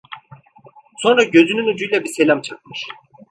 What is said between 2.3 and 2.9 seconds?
çakmış.